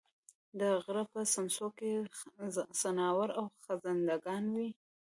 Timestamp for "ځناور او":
2.79-3.45